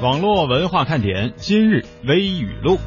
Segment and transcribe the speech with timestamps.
[0.00, 2.78] 网络文化看点今日微语录。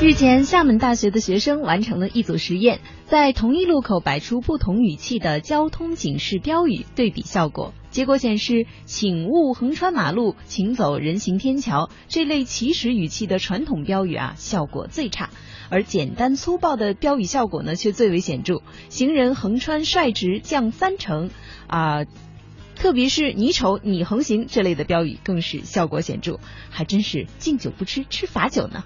[0.00, 7.74] 日前，厦门大学的学生完成了一组实验，在同一路口摆出不同语气的交通警示标语，对比效果。
[7.90, 15.30] 结果显示，“请勿横穿马路”“请走人行天桥”这类起始语气的传统标语啊，效果最差；
[15.70, 18.62] 而简单粗暴的标语效果呢，却最为显著。
[18.90, 21.30] 行人横穿率直降三成
[21.66, 22.04] 啊，
[22.78, 26.38] 特别是“你丑你横行”这类的标语，更是效果显著。
[26.70, 28.84] 还真是敬酒不吃吃罚酒呢。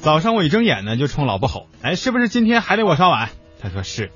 [0.00, 3.30] 早上我一睁眼呢，就冲老婆吼：“哎，是不是今天还得我刷碗？”
[3.62, 4.10] 他说是。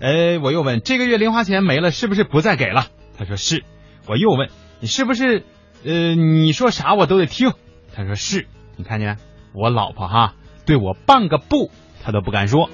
[0.00, 2.86] 哎，我又问：“这个月零花钱没了，是不是不再给了？”
[3.18, 3.64] 他说是。
[4.06, 4.48] 我又问
[4.80, 5.44] ：“你是不是
[5.84, 7.52] 呃，你说啥我都得听？”
[7.94, 8.46] 他说是。
[8.76, 9.18] 你看见
[9.52, 11.70] 我老婆哈，对我半个不，
[12.02, 12.70] 他都不敢说。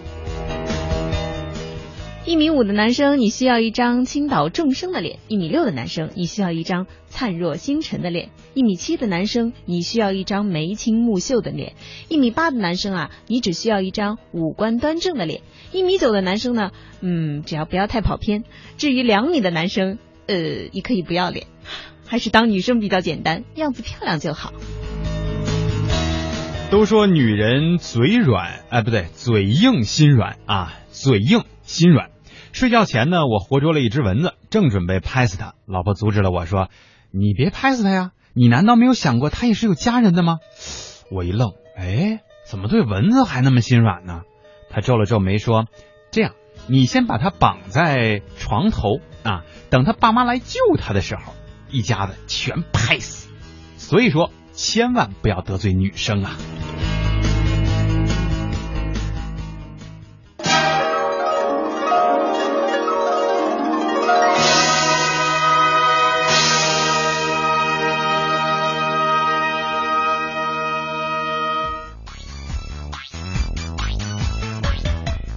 [2.25, 11.73] 一米五的男生，你需要一张倾倒众生的脸；一米六的男生，你需要一张灿若星辰的脸；一米七的男生，你需要一张眉清目秀的脸；
[12.09, 15.41] 一米八的男生啊，你只需要一张五官端正的脸；
[15.73, 18.45] 一米九的男生呢，嗯，只要不要太跑偏。
[18.79, 20.37] 至于两米的男生，呃，
[20.71, 21.49] 你可以不要脸，
[22.07, 24.53] 还是当女生比较简单，样子漂亮就好。
[26.71, 32.12] 都说女人嘴软，哎，不对，嘴硬心软啊，嘴硬心软。
[32.53, 36.69] 睡觉前呢，我活捉了一只蚊子，正准备拍死它，老婆阻止了我说
[37.11, 40.39] ：“你别拍死它呀，你难道没有想过它也是有家人的吗？”
[41.11, 44.23] 我一愣，哎，怎么对蚊子还那么心软呢？
[44.71, 45.67] 他皱了皱眉说
[46.13, 46.33] ：“这样，
[46.67, 51.33] 你先把它绑在床头啊，等他爸妈来救他的时候，
[51.71, 53.31] 一家子全拍死。
[53.77, 56.37] 所以说，千万不要得罪女生啊。”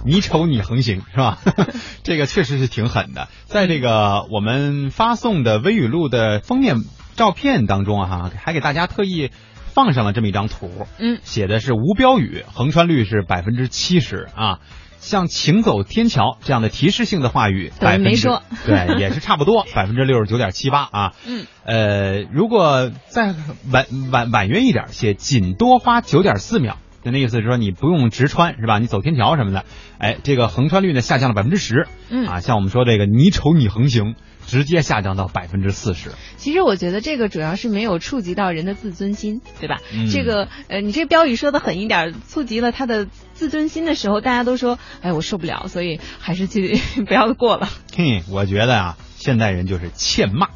[0.06, 1.38] 你丑你横行是吧？
[2.04, 3.28] 这个确实是挺狠的。
[3.44, 6.76] 在这个我们发送的微语录的封面
[7.16, 9.30] 照片当中啊，还给大家特意
[9.74, 14.58] 放上了这么一张图，嗯，写的是无标语，横穿率是百分之七十啊。
[14.98, 18.28] 像请走天桥这样的提示性的话语，百分之
[18.64, 21.12] 对也是差不多 百分之六十九点七八啊。
[21.26, 23.34] 嗯，呃，如果再
[23.70, 26.78] 婉婉婉约一点，写仅多花九点四秒。
[27.10, 28.78] 那意思是说你不用直穿是吧？
[28.78, 29.64] 你走天桥什么的，
[29.98, 34.14] 哎，这个横穿率呢下降了百分之十，嗯啊，像我们说这个你丑你横行，
[34.46, 36.10] 直接下降到百分之四十。
[36.36, 39.78] 其实我觉得这个主要是没有触及到人的自尊心，对吧？
[39.92, 47.68] 嗯、这个呃，你这个标语说的狠一点，触及了他的自尊心的时候，大家都说，哎，我受不了，所以还是去 不要过了。
[47.96, 50.48] 嘿，我觉得啊，现代人就是欠骂。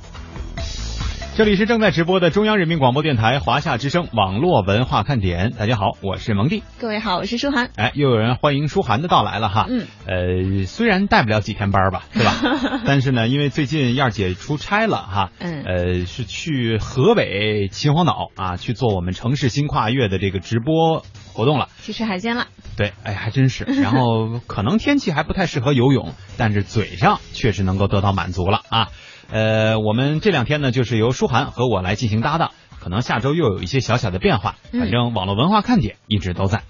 [1.37, 6.63] 这里是正在直播的中央人民广播电台华夏之声网络文化看点，大家好，我是蒙蒂。
[6.79, 7.71] 各位好，我是舒涵。
[7.77, 9.67] 哎，又有人欢迎舒涵的到来了哈。
[9.71, 9.87] 嗯。
[10.07, 12.83] 呃，虽然带不了几天班吧，是吧？
[12.85, 15.31] 但是呢，因为最近燕儿姐出差了哈。
[15.39, 15.63] 嗯。
[15.63, 21.69] 呃，是去河北秦皇岛啊，去做我们城市新跨越的这个直播活动了。
[21.81, 22.49] 去吃海鲜了。
[22.77, 23.65] 对，哎，还真是。
[23.81, 28.89] 然后可能天气还不太适合游泳，但是嘴上确实能够得到满足了啊。
[29.33, 34.57] 呃，我们这两天呢，就是由舒涵和我来进行搭档，可能下周又有一些小小的变化。
[34.73, 36.63] 反正网络文化看点一直都在。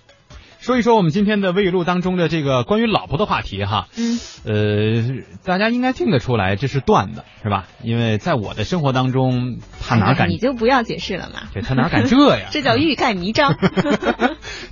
[0.60, 3.88] 说一说我们今天的微语录当中的这个关于老婆的话题哈。
[3.96, 4.18] 嗯。
[4.44, 7.66] 呃，大家应该听得出来，这是段子是吧？
[7.82, 10.28] 因为在我的生活当中，他哪 敢？
[10.28, 11.48] 你就不要解释了嘛。
[11.54, 12.48] 对，他哪敢这样？
[12.52, 13.56] 这叫欲盖弥彰。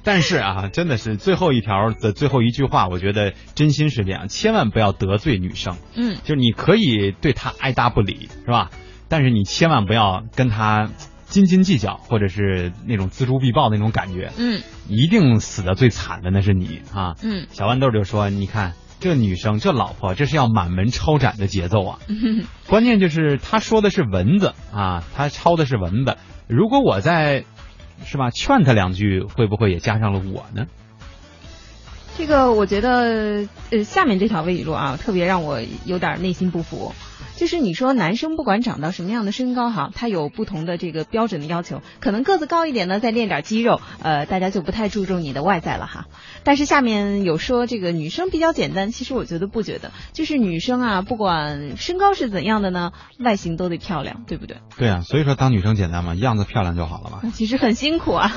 [0.05, 5.77] 但是啊，真的是最后一条的最后一句话，我觉得真心是这样，千万不要得罪女生。
[5.95, 8.69] 嗯，就是你可以对她爱答不理，是吧？
[9.09, 10.91] 但是你千万不要跟她
[11.29, 14.33] 斤斤计较，或者是那种锱铢必报的那种感觉。
[14.37, 17.15] 嗯，一定死的最惨的那是你啊。
[17.23, 21.99] 嗯，小豌豆就说：“你看这女生，这老婆，这是要满门抄斩的节奏啊！
[22.67, 26.17] 关键就是他说的是蚊子啊，他抄的是蚊子。
[26.49, 27.45] 如果我在。”
[28.07, 28.31] 是吧？
[28.31, 30.67] 劝他两句，会不会也加上了我呢？
[32.17, 36.95] 这个我觉得，呃，下面这条微语录啊，特别让我有点内心不服。
[37.39, 46.07] 就是你说男生不管长到什么样的身高哈，他有不同的这个标准的要求，可能个子高一点呢，再练点肌肉，呃，大家就不太注重你的外在了哈。
[46.43, 52.91] 但是下面有说这个女生比较简单，其实我觉得不觉得，就是女生啊，不管身高是怎样的呢，
[53.21, 54.57] 外形都得漂亮，对不对？
[54.77, 57.23] 对啊，所以说当女生简单嘛，样子漂亮就好了嘛。
[57.33, 58.33] 其实很辛苦啊。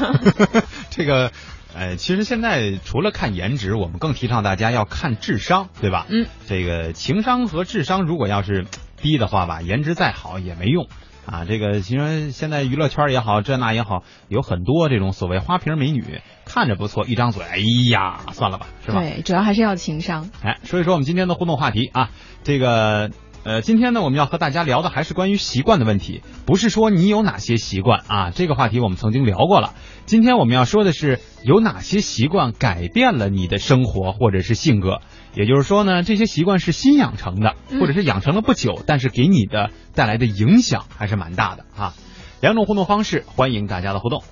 [0.91, 1.31] 这个。
[1.73, 6.05] 呃，其实现在除了看颜值，我们更提倡大家要看智商，对吧？
[6.09, 8.65] 嗯，这个情商和智商如果要是
[9.01, 10.87] 低的话吧，颜值再好也没用。
[11.23, 17.57] 啊，这个其实现在娱乐圈也好，这那也好，有很多这种所谓花瓶美女，看着不错，一张嘴，哎
[17.91, 19.01] 呀，算了吧，是吧？
[19.01, 20.29] 对，主要还是要情商。
[20.43, 22.09] 哎，说一说我们今天的互动话题啊，
[22.43, 23.11] 这个
[23.43, 29.73] 呃，今天呢，我们要和大家聊的还是关于习惯的问题，不是说你有哪些习惯啊，这个话题我们曾经聊过了。
[30.07, 35.01] 今天我们要说的是有哪些习惯改变了你的生活或者是性格。
[35.33, 41.93] 也就是说呢，这些习惯是新养成的，或者是养成了不久，但是给你的带来的影响还是蛮大的啊。
[42.41, 44.23] 两种互动方式，欢迎大家的互动。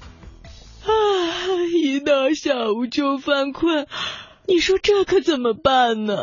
[0.84, 0.92] 啊，
[1.84, 3.88] 一到下午就犯困，
[4.48, 6.16] 你说这可怎么办呢？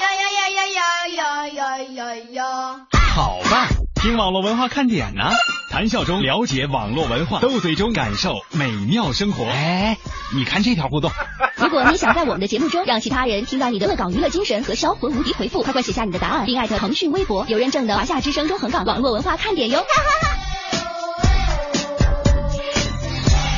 [0.00, 2.86] 呀呀呀呀呀呀呀呀！
[3.14, 5.30] 好吧，听网络文化看点呢。
[5.74, 9.44] 谈笑中了解网络文化，斗嘴中感受美妙生活。
[9.44, 9.98] 哎，
[10.32, 11.10] 你看这条互动。
[11.58, 19.84] 如果你想在我们的节目中让其他人听到你的恶搞娱乐精神和销魂无敌回复，快快写下你的答案，并艾特腾讯微博有认证的华夏之声中横岗网络文化看点哟。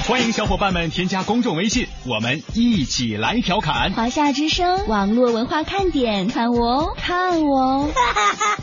[0.08, 3.92] 欢迎小伙伴们添加公众微信，我们一起来调侃。
[3.92, 7.90] 华夏之声网络文化看点，看我哦，看我哦。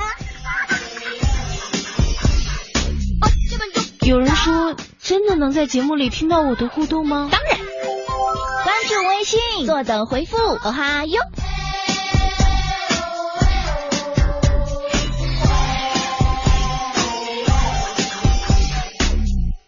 [4.05, 7.29] 有人说，真的能在节目里听到我的互动吗？
[7.31, 10.35] 当然，关注微信，坐等回复。
[10.37, 11.21] 哦哈哟。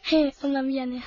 [0.04, 0.98] 嘿，我那边的。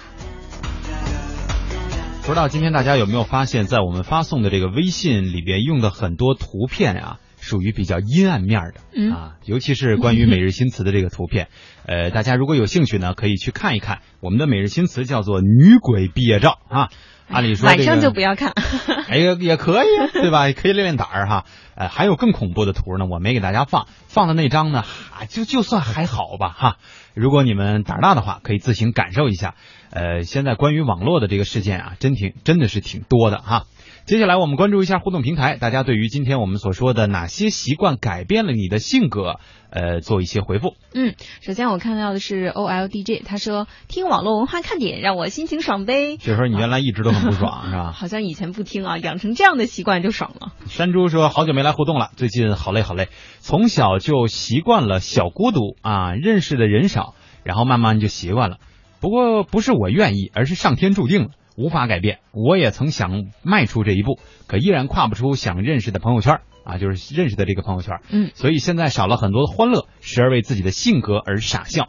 [2.22, 7.18] 不知道今天大家有没有发现，在我们发送的这个微信里边用的很多图片啊。
[7.48, 11.48] 属于比较阴暗面的啊，尤其是关于每日新词的这个图片，
[11.86, 14.00] 呃，大家如果有兴趣呢，可以去看一看。
[14.20, 16.90] 我们的每日新词叫做“女鬼毕业照”啊，
[17.28, 18.52] 按理说晚上就不要看，
[19.08, 20.52] 哎呀，也可以， 对吧？
[20.52, 21.44] 可以练练胆儿哈。
[21.74, 26.76] 呃，还有更恐怖的图呢，我没给大家放，放的那张呢，啊就就算还好吧哈。
[27.14, 29.54] 如果你们胆大的话，可以自行感受一下。
[29.90, 33.64] 呃，现在关于网络的这个事件啊，真挺真的是挺多的哈。
[34.08, 39.38] 接下来我们关注一下互动平台，大家对于今天我们所说的哪些习惯改变了你的性格，
[39.68, 40.76] 呃，做一些回复。
[40.94, 46.16] 嗯，首先我看到的是 O L D J，他说听网络文化看点让我心情爽呗。
[46.16, 47.92] 就说你原来一直都很不爽是吧？
[48.00, 50.52] 好像以前不听啊，养成这样的习惯就爽了。
[50.64, 57.12] 山猪说好久没来互动了，最近好累好累，从小就习惯了小孤独啊，认识的人少，
[57.44, 58.56] 然后慢慢就习惯了。
[59.00, 61.28] 不过不是我愿意，而是上天注定了。
[61.58, 67.98] 无法改变，我也曾想迈出这一步，可依然跨不出想认识的朋友圈啊，就是认识的这个朋友圈。
[68.10, 71.88] 嗯，所以现在少了很多的欢乐，时而为自己的性格而傻笑。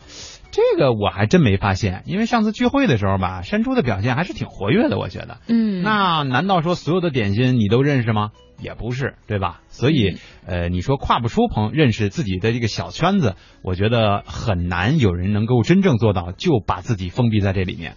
[0.51, 5.37] 这个我还真没发现，因为上次聚会的时候吧，山猪的表现还是挺活跃的，我觉得。
[5.47, 8.31] 嗯，那难道说所有的点心你都认识吗？
[8.59, 9.61] 也不是，对吧？
[9.69, 17.93] 所以，呃，你说跨不出朋认识自己的这个小圈子，我觉得很难有人能够真正做到，就把自己封闭在这里面。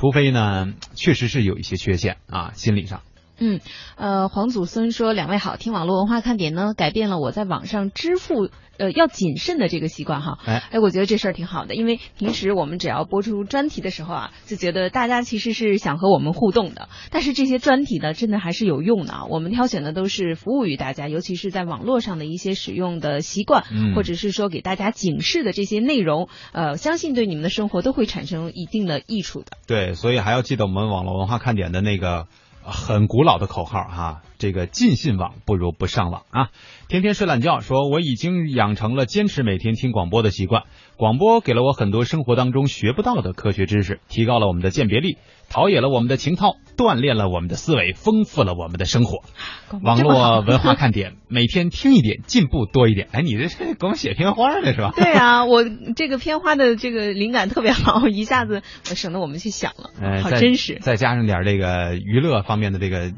[0.00, 3.02] 除非呢，确实是有一些缺陷啊，心理上。
[3.40, 3.60] 嗯，
[3.96, 10.38] 呃，黄祖孙说：“两位好，听网络文化看点呢，改变了我在网上支付呃要谨慎的这个习惯哈。
[10.44, 16.90] 哎，哎，我觉得这事儿挺好的，因为平时我们只要播出专题的时候啊，就觉得大家其实是想和我们互动的。
[17.10, 19.24] 但是这些专题呢，真的还是有用的啊。
[19.30, 23.64] 我们挑选的都是服务于大家，尤其是在网络上的一些使用的习惯，
[23.96, 29.46] 或者是说给大家警示的这些内容，呃，相信对你们的生活都会产生一定的益处的。
[29.66, 32.26] 对，所以还要记得我们网络文化看点的那个。
[32.62, 36.48] 很古老的口号哈，这个尽信网不如不上网啊！
[36.88, 40.64] 天天睡懒觉，说我已经养成了坚持每天听广播的习惯，
[40.96, 45.18] 广播给了我很多生活当中学不到的科学知识，提高了我们的鉴别力，
[45.50, 49.18] 陶冶了我们的情操，锻炼了我们的思维，丰富了我们的生活。
[49.84, 53.08] 网络文化看点， 每天听一点，进步多一点。
[53.12, 54.92] 哎，你这是给我们写片花呢是吧？
[54.96, 55.62] 对啊，我
[55.94, 60.78] 这个片花的这个灵感特别好，一下子省得我们去想了，好真实。
[60.80, 63.12] 再加上点这个娱乐方面的这个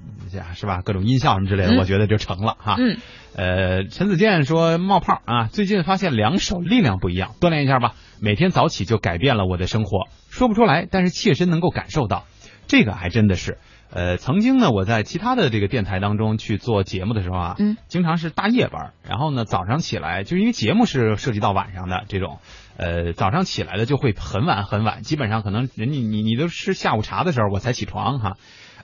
[0.54, 0.80] 是吧？
[0.82, 2.76] 各种音效什么之类的，我觉得就成了哈。
[2.78, 2.96] 嗯。
[3.34, 7.94] 呃，陈子健说冒泡啊，最近发现两手力量不一样，锻炼一下吧。
[8.20, 12.24] 每天早起就改变了我的生活，说不出来，但是切身能够感受到，
[12.66, 13.56] 这个还真的是。
[13.90, 22.38] 呃，曾经呢，我在其他的这个电台当中去做节目的时候啊，嗯，经常是大夜班，然后呢，早上起来就因为节目是涉及到晚上的这种，
[22.76, 28.36] 呃，早上起来的就会很晚很晚，基本上可能人家你你都吃下午茶的时候我才起床哈，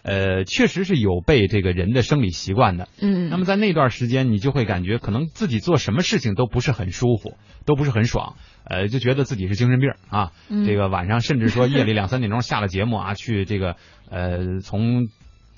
[0.08, 7.36] 呃，确实是有被这个人的生理习惯的，嗯，那么在那段时间，你就会感觉可能自己做什么事情都不是很舒服，
[7.66, 10.32] 都不是很爽，呃，就觉得自己是精神病啊，
[10.66, 13.76] 这个晚上甚至说夜里两三点钟下了节目啊，去这个。
[14.10, 15.08] 呃，从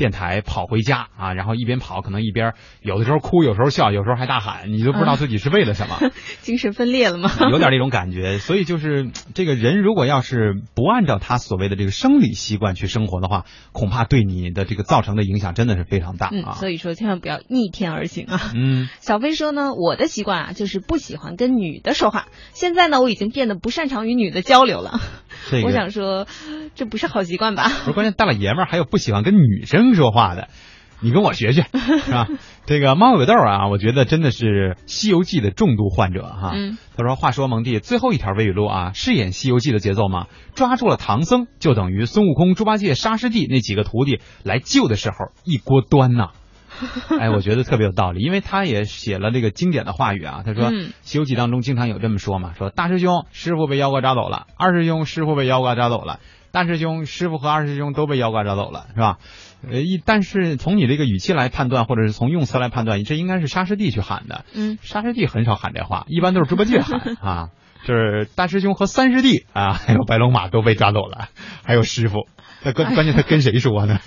[0.01, 7.31] 电台跑回家啊，然后一边跑可能一边有的时候哭，有时候笑，有时候还大喊，你都不知道自己是为了什么， 精神分裂了吗？
[7.53, 8.39] 有点那种感觉。
[8.39, 16.53] 所以就是这个人如果要是不按照他所谓的这个生理习惯去生活的话，恐怕对你的这个造成的影响真的是非常大嗯，啊。
[16.53, 18.41] 所以说千万不要逆天而行啊。
[18.57, 22.29] 嗯，小飞说呢，我的习惯啊，就是不喜欢跟女的说话。
[22.55, 24.99] 现在呢，我已经变得不擅长与女的交流了。
[25.49, 26.27] 这个我想说，
[26.75, 27.69] 这不是好习惯吧？
[27.85, 30.49] 不是关键，大老爷们儿还有不喜欢跟女生说话的，
[31.01, 31.63] 你跟我学学，
[32.05, 32.27] 是吧？
[32.67, 36.53] 这个猫尾豆啊，我觉得真的是《西游记》的重度患者哈。
[36.55, 40.27] 嗯他说：“话说蒙蒂最后一条微语录啊，是演《西游记》的节奏吗？
[40.55, 46.29] 抓住了唐僧，就等于孙悟空、猪八戒、沙师弟那几个徒弟来救的时候一锅端呐。”
[47.21, 50.43] 哎，我觉得特别有道理，因为他也写了这个经典的话语啊。
[50.45, 56.21] 他说，嗯西游记》当中经常有这么说嘛，说大师兄师傅被妖怪抓走了，二师兄师傅被妖怪抓走了，
[56.53, 59.19] 大师兄师傅和二师兄都被妖怪抓走了，是吧？
[59.71, 64.45] 呃，一但是从你这个语气来判断，或者是从用词来判断，这应该是沙师弟去喊的。
[64.55, 67.49] 嗯，沙师弟很少喊这话，一般都是猪八戒喊啊。
[67.87, 71.29] 就是大师兄和三师弟啊，还有白龙马都被抓走了，
[71.65, 72.27] 还有师傅。
[72.63, 73.99] 那关关键他跟谁说呢？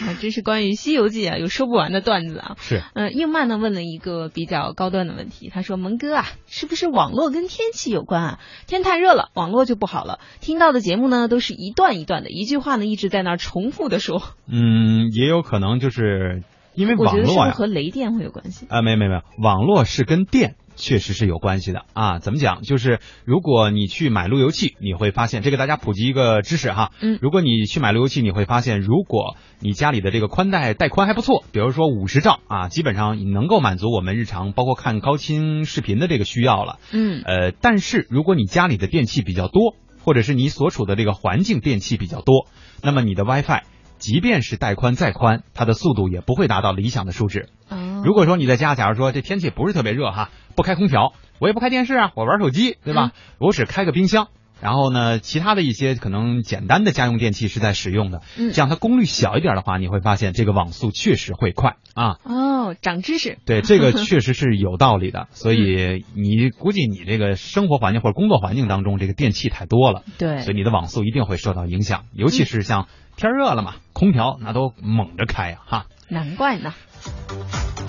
[0.00, 2.56] 啊，这是关于《西游记》啊，有说不完的段子啊。
[2.58, 8.38] 是，嗯，应曼呢问了一个比较高端的问题，他说：“蒙哥啊，是不是网络跟天气有关啊？
[8.66, 10.20] 天太热了，网络就不好了。
[10.40, 14.22] 听到的节目呢，都是一段一段的，一句话呢一直在那儿重复的说。
[14.50, 16.42] 嗯，也有可能就是
[16.74, 18.66] 因为我觉得是不是网络呀、和雷电会有关系？
[18.68, 22.18] 啊，没没没，网络是跟电确实是有关系的啊。
[22.18, 22.62] 怎么讲？
[22.62, 26.92] 就是如果你去买路由器，你会发现，这个大家普及一个知识哈。
[27.00, 36.78] 嗯如果你去买路由器，你会发现，如果你家里的这个宽带带宽还不错，比如说五十兆啊，基本上能够满足我们日常包括看高清视频的这个需要了。
[36.92, 42.46] 嗯呃，但是如果你家里的电器比较多，或者是你所处的这个环境电器比较多，
[42.82, 43.62] 那么你的 WiFi
[43.98, 47.48] 即便是带宽再宽，它的速度也不会达到理想的数值。
[47.68, 53.12] 哦如果说你在家，假如说这天气不是特别热哈，不开空调，我也不开电视啊，我玩手机，对吧？
[53.38, 54.26] 我只开个冰箱，
[54.60, 62.16] 然后呢，其他的一些可能简单的家用电器是在使用的，嗯这样它功率小一点的话，你会发现这个网速确实会快啊。
[62.24, 63.38] 哦，长知识。
[63.46, 75.86] 对，这个 确实是有道理的，所以你估计你这个生活环境或者工作环境当中，这个电器太多了，对所以你的网速一定会受到影响，尤其是像天热了嘛，空调那都猛着开呀、哈。
[76.08, 76.74] 难怪呢。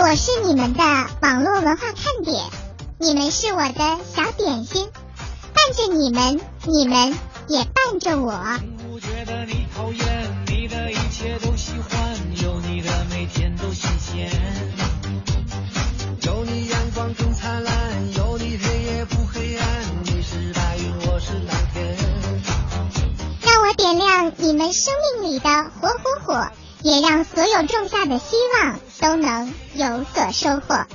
[0.01, 0.81] 我是你们的
[1.21, 2.45] 网络文化看点，
[2.99, 4.87] 你们是我的小点心，
[5.53, 7.13] 伴着你们，你们
[7.49, 8.31] 也伴着我。
[8.77, 14.31] 不觉得你讨厌，你的一切都喜欢，有你的每天都新鲜。
[16.23, 19.67] 有你阳光更灿烂，有你黑夜不黑暗，
[20.05, 21.97] 你是白云，我是蓝天。
[23.41, 25.49] 让我点亮你们生命里的
[25.81, 26.47] 火火火，
[26.81, 30.85] 也让所有种下的希望都能有所收获。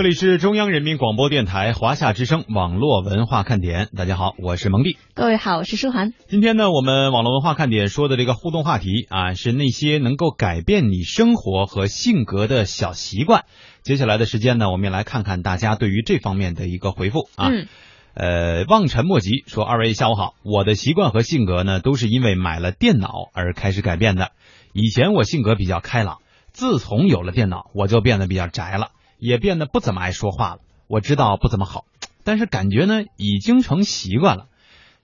[0.00, 4.96] 这里是中央人民广播电台华夏之声网络文化看点，大家好，我是蒙蒂。
[5.12, 6.14] 各位好，我是舒涵。
[6.26, 13.44] 今天呢，我们网络文化看点说的这个互动话题啊，是那些能够改变你生活和性格的小习惯。
[13.82, 17.48] 接下来的时间呢，我们也来看看大家对于这方面的一个回复啊。
[17.50, 17.66] 嗯
[18.14, 24.30] 呃，望尘莫及说：“二位下午好，我的习惯和性格呢，都是因为买了电脑而开始改变的。
[24.72, 26.20] 以前我性格比较开朗，
[26.52, 30.58] 自从有了电脑，我就变得比较宅了，也变得不怎么爱说话了。
[30.88, 31.84] 我知道不怎么好，
[32.24, 34.46] 但是感觉呢，已经成习惯了。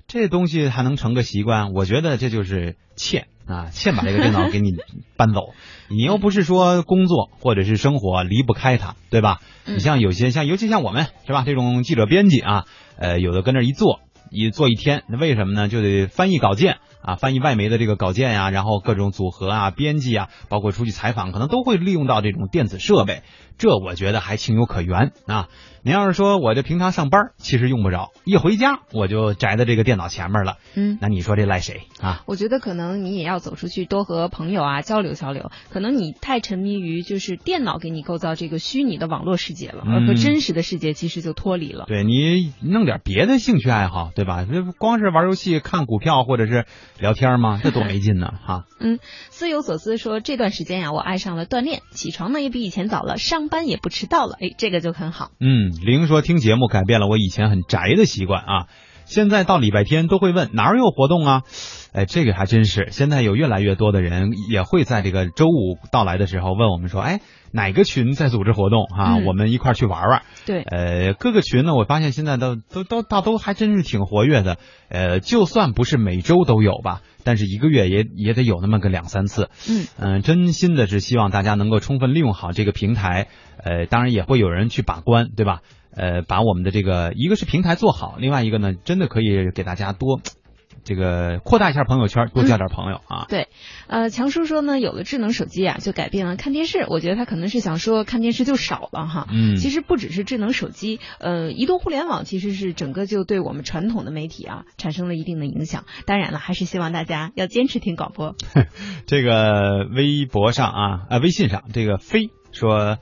[0.08, 1.72] 这东西还能成个习惯？
[1.72, 4.72] 我觉得这就是欠啊，欠把这个电脑给你
[5.16, 5.52] 搬走。
[5.88, 9.40] 你又不是说工作或者是生活离不开它，对吧？
[9.64, 11.42] 嗯你像有些像，尤其像我们是吧？
[11.44, 12.64] 这种记者编辑啊，
[12.96, 15.68] 呃，有的跟那一坐，一坐一天，那为什么呢？
[15.68, 23.22] 就得翻译稿件啊，翻译外媒的这个稿件呀、然后各种组合啊、编辑啊，包括出去采访，可能都会利用到这种电子设备。
[23.58, 25.48] 这我觉得还情有可原啊。
[25.82, 32.22] 您要是说我这平常上班，其实用不着，一回家我就宅在这个电脑前面了，嗯，那你说这赖谁啊？
[32.26, 35.52] 我觉得可能你也要走出去，多和朋友啊交流交流。
[35.70, 41.84] 可能你太沉迷于就是电脑给你构造这个虚拟的网络世界了，嗯而和真实的世界其实就脱离了。
[41.86, 44.44] 对你弄点别的兴趣爱好，对吧？
[44.44, 46.66] 这不光是玩游戏、看股票或者是
[46.98, 47.60] 聊天吗？
[47.64, 48.64] 这多没劲呢，哈。
[48.78, 48.98] 嗯
[49.30, 55.30] 思有所思说，这段时间呀、我爱上了锻炼，起床呢也比以前早了，上班也不迟到了，哎，这个就很好。
[55.40, 58.66] 嗯，玲说听节目改变了我以前很宅的习惯啊。
[59.04, 61.42] 现在到礼拜天都会问哪儿有活动啊？
[61.96, 67.20] 哎，这个还真是，现在有越来越多的人也会在这个周五到来的时候问我们说，哎，
[67.52, 70.22] 哪个群在组织活动哈、嗯我们一块儿去玩玩。
[70.44, 74.58] 对，呃，各个群呢，我发现现在都都都大都还真是挺活跃的。
[74.90, 79.48] 呃，就算不是每周都有吧，但是一个月也也得有那么个两三次。
[79.66, 83.28] 嗯嗯、真心的是希望大家能够充分利用好这个平台。
[83.64, 85.60] 呃，当然也会有人去把关，对吧？
[85.96, 90.20] 呃，把我们的这个一个是平台做好，另外一个呢，真的可以给大家多
[90.86, 93.26] 这个扩大一下朋友圈，多交点朋友啊。
[93.28, 93.48] 对，
[93.88, 96.86] 呃，强叔说呢，有了智能手机啊，就改变了看电视。
[96.88, 99.26] 我觉得他可能是想说看电视就少了哈。
[99.32, 105.86] 嗯其实不只是智能手机，呃，移动互联网其实是整个就对我们传统的媒体啊产生了一定的影响。
[106.06, 108.36] 当然了，还是希望大家要坚持听广播。
[109.08, 112.98] 这个微博上啊，呃，微信上，这个飞说，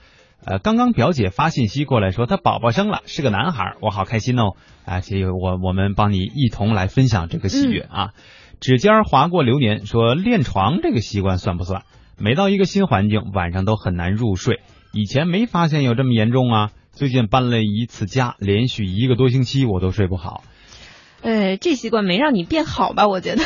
[0.46, 4.52] 呃，刚刚表姐发信息过来说她宝宝生了，是个男孩儿，我好开心哦！
[4.84, 8.10] 啊，这个我我们帮你一同来分享这个喜悦啊。
[8.60, 11.82] 指尖划过流年说练床这个习惯算不算？
[12.18, 14.60] 每到一个新环境，晚上都很难入睡。
[14.92, 20.44] 以前没发现有这么严重啊，最近搬了一次家，连续一个多星期我都睡不好。
[21.22, 23.08] 呃，这习惯没让你变好吧？
[23.08, 23.42] 我觉得。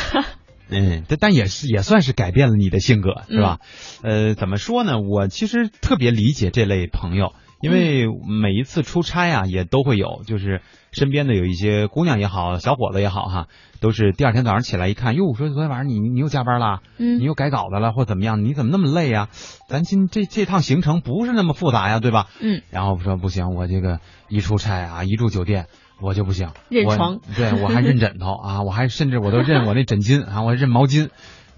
[0.69, 3.59] 嗯，但但也是也算是改变了你的性格，是吧？
[4.03, 4.99] 呃，怎么说呢？
[4.99, 10.61] 我其实特别理解这类朋友，因为每一次出差啊，也都会有，就是
[10.91, 13.47] 身边的有一些姑娘也好，小伙子也好哈，
[13.81, 18.43] 都是第二天早上起来一看，哟，说昨天晚上你你又加班了，嗯你又改稿子了，或怎么样？
[18.43, 19.29] 你怎么那么累呀？
[19.67, 22.27] 咱今这这趟行程不是那么复杂呀，对吧？
[22.39, 25.67] 嗯，然后说不行，我这个一出差啊，一住酒店。
[26.01, 31.09] 我就不行，我认床对我还认枕头啊，我还甚至我都认我那枕巾啊，我认毛巾，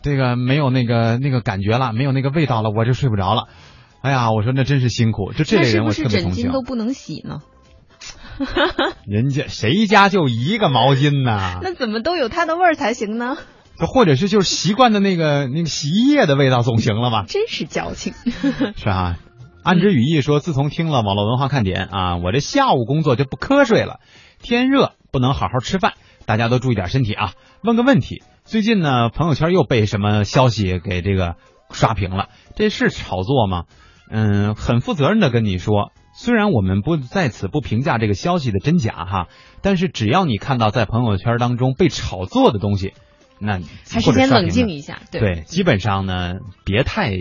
[0.02, 3.48] 这个没有那个那个感觉了，没有那个味道了，我就睡不着了。
[4.02, 6.54] 哎呀，我说那真是辛苦，就这类人我特别同情枕巾。
[6.54, 7.42] 都不能洗呢？
[9.06, 11.60] 人家谁家就一个毛巾呢？
[11.62, 13.38] 那怎么都有它的味儿才行呢？
[13.80, 17.26] 就 或者是就是习惯的那个那个洗衣液的味道总行了吧？
[17.28, 18.14] 真是矫情。
[18.76, 19.18] 是啊。
[19.64, 24.00] 安之羽翼说，自从听了网络文化看点啊，我这下午工作就不瞌睡了，
[24.42, 25.94] 天热不能好好吃饭，
[26.26, 27.34] 大家都注意点身体啊。
[27.64, 31.36] 问个问题，最近呢朋友圈又被什么消息给这个
[31.72, 32.30] 刷屏了？
[32.56, 33.64] 这是炒作吗？
[34.10, 39.28] 嗯，很负责任的跟你说，虽然我们不在此不评价这个消息的真假哈，
[39.62, 42.94] 但是只要你看到在朋友圈当中被炒作的东西，
[43.42, 45.02] 那还是先冷静一下。
[45.12, 47.12] 对，对，基本上呢，别太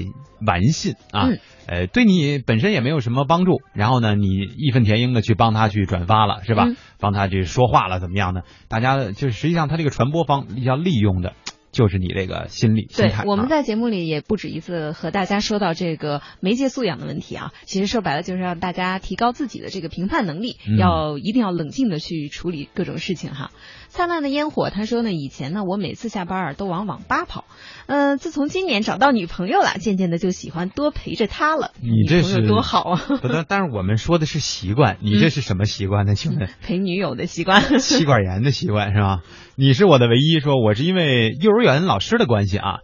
[0.46, 3.62] 玩信啊，嗯呃，对你本身也没有什么帮助。
[3.72, 6.66] 然后呢，你义愤填膺的去帮他去转发了，是吧？
[6.66, 8.42] 嗯帮他去说话了，怎么样呢？
[8.68, 11.32] 大家就是实际上他这个传播方要利用的，
[11.72, 12.88] 就是你这个心理
[13.24, 17.52] 我们在节目里也不止一次和大家说到这个媒介素养的问题啊。
[17.64, 23.50] 其实说白了就是让大家提高自己的这个评判能力，嗯要一定要冷静的去处理各种事情哈。
[23.90, 27.44] 灿烂的烟火，他说呢，以前呢我每次下班儿都往网吧跑，
[27.86, 31.72] 呃，自从今年找到女朋友了，渐渐的就喜欢多陪着她了。
[31.82, 33.02] 你这是多好啊！
[33.20, 36.14] 不但但是我们说的是习惯， 你这是什么习惯呢？
[36.14, 36.48] 请问？
[36.62, 37.60] 陪女友的习惯。
[37.80, 39.22] 妻管严的习惯是吧？
[39.56, 42.78] 你是我的唯一，说我是因为幼儿园老师的关系啊，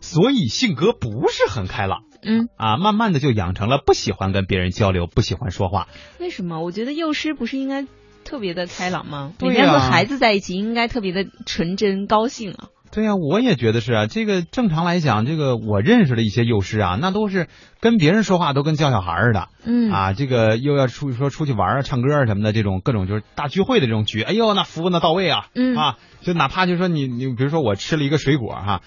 [0.00, 5.88] 所以性格不是很开朗嗯，啊，慢慢的就养成了不喜欢跟别人交流，不喜欢说话。
[6.20, 6.60] 为什么？
[6.60, 7.86] 我觉得幼师不是应该
[8.24, 9.32] 特别的开朗吗？
[9.38, 12.68] 对呀孩子在一起应该特别的纯真高兴啊。
[12.94, 14.06] 对呀、我也觉得是啊。
[14.06, 17.48] 这个正常来讲，这个我认识的一些幼师啊，那都是
[17.80, 19.48] 跟别人说话都跟教小孩似的。
[19.64, 28.82] 嗯啊，这个又要出说出去玩啊、唱歌啊什么的，这种各种就是大聚会的这种局，哎呦，那服务那到位啊，嗯啊，就哪怕就说你你比如说我吃了一个水果哈、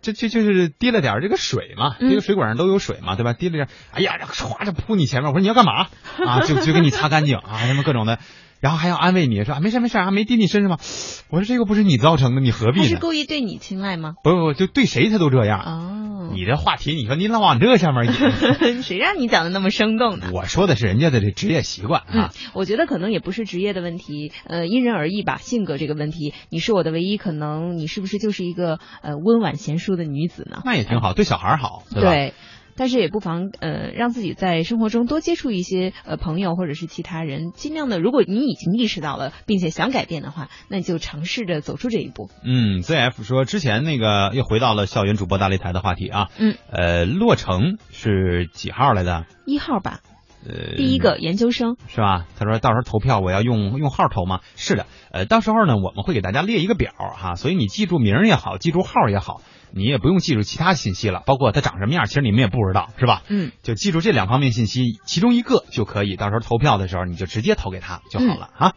[0.00, 3.34] 这这就是滴了点这个水嘛，嗯这个水果上都有水嘛，对吧？
[3.34, 5.88] 滴了点，哎呀，唰就扑你前面，我说你要干嘛
[6.26, 6.40] 啊？
[6.48, 8.20] 就就给你擦干净啊，什么各种的，
[8.60, 10.76] 然后还要安慰你说啊没事没事啊，没滴你身上吗？
[11.30, 12.96] 我说这个不是你造成的，你何必他是？
[12.96, 14.14] 故意对你青睐吗？
[14.22, 15.60] 不不不，就对谁他都这样。
[15.60, 20.30] 哦，你这话题，你说你老往这上面引， 谁让你讲的那么生动呢？
[20.32, 25.38] 我说的是人家的这职业习惯嗯啊。，我觉得可能也不是职业的问题，呃，因人而异吧。
[25.38, 30.60] 性格这个问题，你是我的唯一，可能你是不是就是一个呃温婉贤淑的女子呢？
[30.64, 32.10] 那也挺好，对小孩好，对吧？
[32.10, 32.34] 对。
[32.76, 42.30] 但是也不妨呃让自己在生活中多接触一些呃朋友或者是其他人，尽量的，如果你已经意识到了，并且想改变的话，那你就尝试着走出这一步。
[42.44, 46.28] 嗯，ZF 说之前那个又回到了校园主播大擂台的话题啊。
[46.38, 49.26] 嗯，呃，洛城是几号来的？
[49.46, 50.00] 一号吧，
[50.46, 51.76] 呃，第一个研究生。
[51.88, 52.26] 是吧？
[52.38, 54.40] 他说到时候投票我要用用号投吗？
[54.56, 59.40] 是的，呃，到时候呢我们会给大家列一个表哈，所以你记住名也好，记住号也好，
[59.72, 63.22] 你也不用记住其他信息了，包括他长什么样，其实你们也不知道，是吧？
[63.28, 68.74] 嗯，就记住这两方面信息，其中一个就可以，到时候投票的时候你就直接投给他就好了、啊。